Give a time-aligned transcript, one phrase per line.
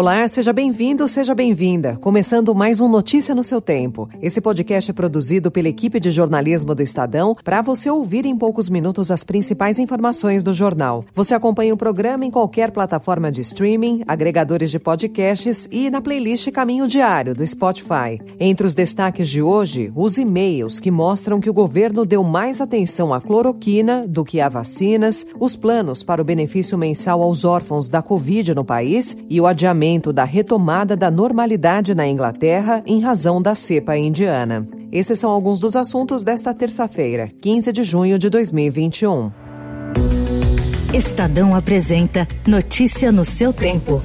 [0.00, 1.94] Olá, seja bem-vindo, seja bem-vinda.
[1.98, 4.08] Começando mais um Notícia no seu tempo.
[4.22, 8.70] Esse podcast é produzido pela equipe de jornalismo do Estadão para você ouvir em poucos
[8.70, 11.04] minutos as principais informações do jornal.
[11.14, 16.50] Você acompanha o programa em qualquer plataforma de streaming, agregadores de podcasts e na playlist
[16.50, 18.18] Caminho Diário do Spotify.
[18.40, 23.12] Entre os destaques de hoje, os e-mails que mostram que o governo deu mais atenção
[23.12, 28.00] à cloroquina do que a vacinas, os planos para o benefício mensal aos órfãos da
[28.00, 33.54] Covid no país e o adiamento da retomada da normalidade na Inglaterra em razão da
[33.54, 34.66] cepa indiana.
[34.92, 39.30] Esses são alguns dos assuntos desta terça-feira, 15 de junho de 2021.
[40.92, 44.02] Estadão apresenta Notícia no seu tempo.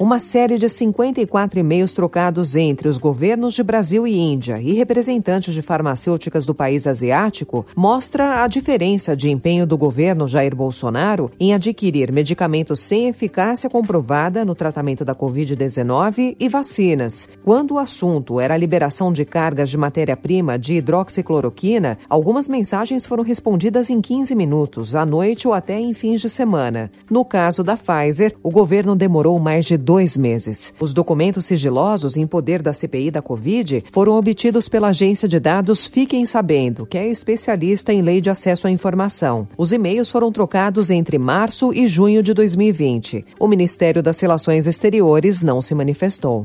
[0.00, 5.52] Uma série de 54 e-mails trocados entre os governos de Brasil e Índia e representantes
[5.52, 11.52] de farmacêuticas do país asiático mostra a diferença de empenho do governo Jair Bolsonaro em
[11.52, 17.28] adquirir medicamentos sem eficácia comprovada no tratamento da Covid-19 e vacinas.
[17.44, 23.24] Quando o assunto era a liberação de cargas de matéria-prima de hidroxicloroquina, algumas mensagens foram
[23.24, 26.88] respondidas em 15 minutos, à noite ou até em fins de semana.
[27.10, 30.74] No caso da Pfizer, o governo demorou mais de dois meses.
[30.78, 35.86] Os documentos sigilosos em poder da CPI da Covid foram obtidos pela agência de dados
[35.86, 39.48] Fiquem Sabendo, que é especialista em lei de acesso à informação.
[39.56, 43.24] Os e-mails foram trocados entre março e junho de 2020.
[43.40, 46.44] O Ministério das Relações Exteriores não se manifestou.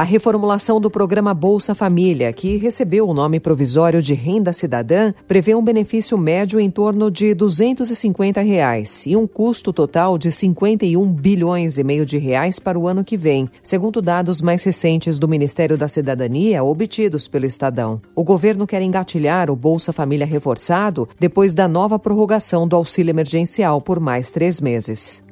[0.00, 5.54] A reformulação do programa Bolsa Família, que recebeu o nome provisório de Renda Cidadã, prevê
[5.54, 11.76] um benefício médio em torno de 250 reais e um custo total de 51 bilhões
[11.76, 15.76] e meio de reais para o ano que vem, segundo dados mais recentes do Ministério
[15.76, 18.00] da Cidadania obtidos pelo Estadão.
[18.14, 23.82] O governo quer engatilhar o Bolsa Família reforçado depois da nova prorrogação do auxílio emergencial
[23.82, 25.22] por mais três meses.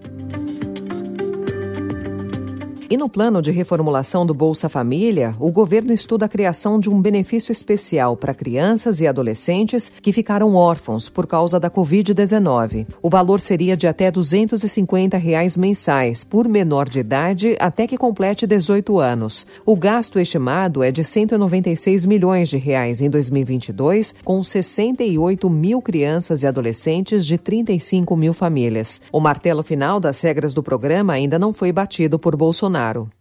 [2.91, 7.03] E no plano de reformulação do Bolsa Família, o governo estuda a criação de um
[7.03, 12.87] benefício especial para crianças e adolescentes que ficaram órfãos por causa da Covid-19.
[13.03, 18.47] O valor seria de até 250 reais mensais por menor de idade até que complete
[18.47, 19.47] 18 anos.
[19.67, 26.43] O gasto estimado é de 196 milhões de reais em 2022, com 68 mil crianças
[26.43, 28.99] e adolescentes de 35 mil famílias.
[29.13, 32.78] O martelo final das regras do programa ainda não foi batido por Bolsonaro.
[32.79, 33.18] Bolsonaro.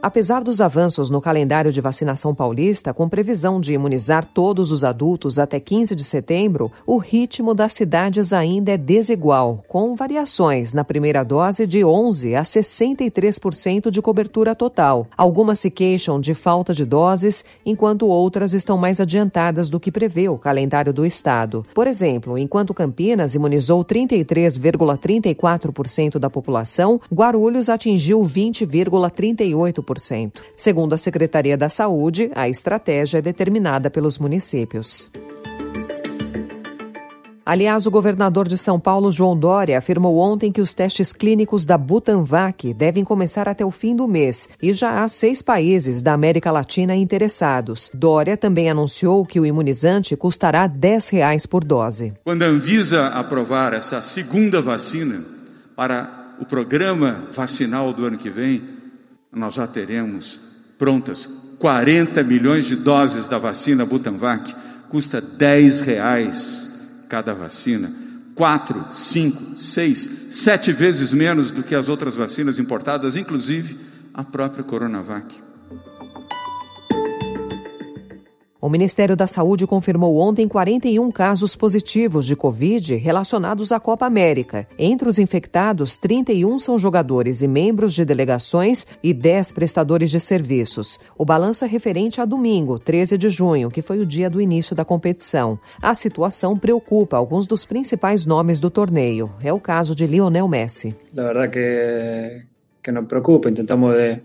[0.00, 5.40] Apesar dos avanços no calendário de vacinação paulista, com previsão de imunizar todos os adultos
[5.40, 11.24] até 15 de setembro, o ritmo das cidades ainda é desigual, com variações na primeira
[11.24, 15.08] dose de 11 a 63% de cobertura total.
[15.16, 20.28] Algumas se queixam de falta de doses, enquanto outras estão mais adiantadas do que prevê
[20.28, 21.66] o calendário do estado.
[21.74, 29.87] Por exemplo, enquanto Campinas imunizou 33,34% da população, Guarulhos atingiu 20,38%.
[30.56, 35.10] Segundo a Secretaria da Saúde, a estratégia é determinada pelos municípios.
[37.48, 41.78] Aliás, o governador de São Paulo, João Dória, afirmou ontem que os testes clínicos da
[41.78, 46.52] Butanvac devem começar até o fim do mês e já há seis países da América
[46.52, 47.90] Latina interessados.
[47.94, 52.12] Dória também anunciou que o imunizante custará 10 reais por dose.
[52.22, 55.24] Quando a Anvisa aprovar essa segunda vacina
[55.74, 58.62] para o programa vacinal do ano que vem,
[59.32, 60.40] nós já teremos
[60.78, 61.28] prontas
[61.58, 64.54] 40 milhões de doses da vacina Butanvac,
[64.88, 66.70] custa 10 reais
[67.08, 67.92] cada vacina,
[68.34, 73.78] 4, 5, 6, 7 vezes menos do que as outras vacinas importadas, inclusive
[74.14, 75.26] a própria Coronavac.
[78.60, 84.66] O Ministério da Saúde confirmou ontem 41 casos positivos de Covid relacionados à Copa América.
[84.76, 90.98] Entre os infectados, 31 são jogadores e membros de delegações e 10 prestadores de serviços.
[91.16, 94.74] O balanço é referente a domingo, 13 de junho, que foi o dia do início
[94.74, 95.56] da competição.
[95.80, 99.30] A situação preocupa alguns dos principais nomes do torneio.
[99.40, 100.96] É o caso de Lionel Messi.
[101.14, 102.42] La verdad que,
[102.82, 103.48] que nos preocupa.
[103.48, 104.20] Intentamos de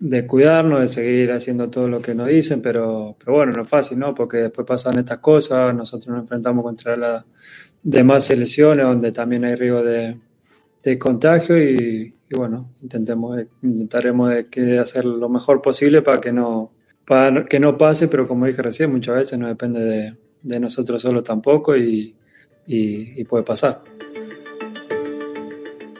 [0.00, 3.68] de cuidarnos, de seguir haciendo todo lo que nos dicen, pero, pero bueno, no es
[3.68, 4.14] fácil, ¿no?
[4.14, 7.24] Porque después pasan estas cosas, nosotros nos enfrentamos contra las
[7.82, 10.18] demás selecciones donde también hay riesgo de,
[10.82, 16.72] de contagio y, bueno, intentemos, intentaremos de, hacer lo mejor posible para que no,
[17.04, 21.02] para que no pase, pero como dije recién, muchas veces no depende de, de nosotros
[21.02, 22.14] solo tampoco y,
[22.66, 23.82] y puede pasar.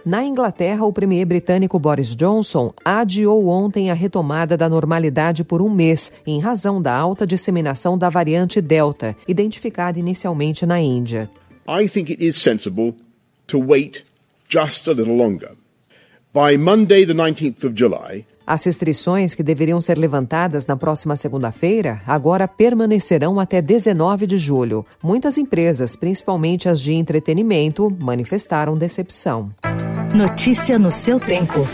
[0.09, 5.69] Na Inglaterra, o premier britânico Boris Johnson adiou ontem a retomada da normalidade por um
[5.69, 11.31] mês, em razão da alta disseminação da variante Delta, identificada inicialmente na Índia.
[11.69, 12.95] I think it is sensible
[13.49, 14.07] to wait
[14.49, 15.51] just a little longer.
[16.33, 22.01] By Monday, the 19th of July, as restrições que deveriam ser levantadas na próxima segunda-feira
[22.07, 24.87] agora permanecerão até 19 de julho.
[25.03, 29.53] Muitas empresas, principalmente as de entretenimento, manifestaram decepção.
[30.15, 31.69] Notícia no seu tempo.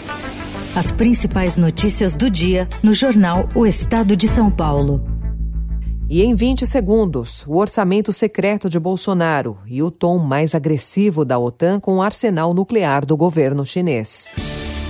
[0.75, 5.05] As principais notícias do dia no jornal O Estado de São Paulo.
[6.11, 11.39] E em 20 segundos, o orçamento secreto de Bolsonaro e o tom mais agressivo da
[11.39, 14.35] OTAN com o arsenal nuclear do governo chinês.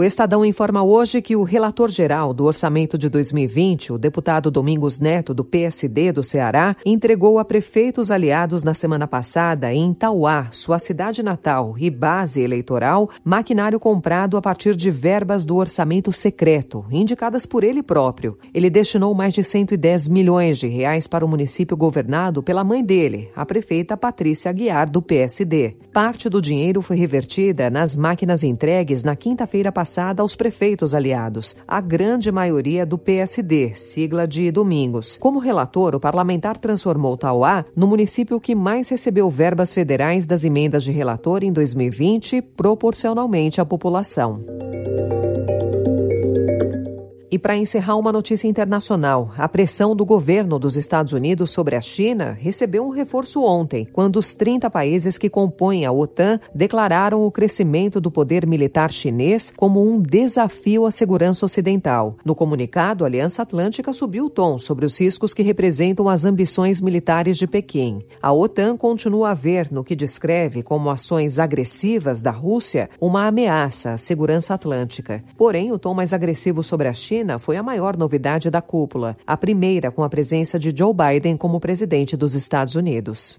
[0.00, 4.98] O Estadão informa hoje que o relator geral do orçamento de 2020, o deputado Domingos
[4.98, 10.78] Neto, do PSD do Ceará, entregou a prefeitos aliados na semana passada em Tauá, sua
[10.78, 17.44] cidade natal e base eleitoral, maquinário comprado a partir de verbas do orçamento secreto, indicadas
[17.44, 18.38] por ele próprio.
[18.54, 23.30] Ele destinou mais de 110 milhões de reais para o município governado pela mãe dele,
[23.36, 25.76] a prefeita Patrícia Aguiar, do PSD.
[25.92, 31.56] Parte do dinheiro foi revertida nas máquinas entregues na quinta-feira passada passada aos prefeitos aliados,
[31.66, 35.18] a grande maioria do PSD, sigla de Domingos.
[35.18, 40.84] Como relator, o parlamentar transformou Tauá no município que mais recebeu verbas federais das emendas
[40.84, 44.44] de relator em 2020, proporcionalmente à população.
[47.32, 51.80] E para encerrar uma notícia internacional, a pressão do governo dos Estados Unidos sobre a
[51.80, 57.30] China recebeu um reforço ontem, quando os 30 países que compõem a OTAN declararam o
[57.30, 62.16] crescimento do poder militar chinês como um desafio à segurança ocidental.
[62.24, 66.80] No comunicado, a Aliança Atlântica subiu o tom sobre os riscos que representam as ambições
[66.80, 68.00] militares de Pequim.
[68.20, 73.92] A OTAN continua a ver no que descreve como ações agressivas da Rússia uma ameaça
[73.92, 75.22] à segurança atlântica.
[75.38, 79.14] Porém, o tom mais agressivo sobre a China China foi a maior novidade da cúpula,
[79.26, 83.38] a primeira com a presença de Joe Biden como presidente dos Estados Unidos.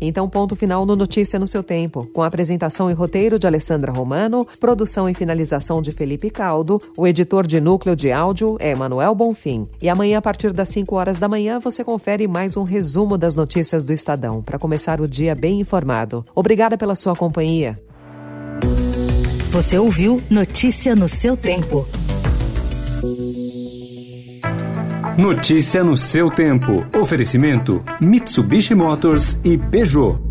[0.00, 3.90] Então, ponto final no Notícia no seu tempo, com a apresentação e roteiro de Alessandra
[3.90, 9.14] Romano, produção e finalização de Felipe Caldo, o editor de núcleo de áudio é Manuel
[9.14, 9.68] Bonfim.
[9.82, 13.34] E amanhã, a partir das 5 horas da manhã, você confere mais um resumo das
[13.34, 16.24] notícias do Estadão, para começar o dia bem informado.
[16.34, 17.78] Obrigada pela sua companhia.
[19.50, 21.84] Você ouviu Notícia no seu tempo.
[25.18, 26.86] Notícia no seu tempo.
[26.96, 30.29] Oferecimento: Mitsubishi Motors e Peugeot.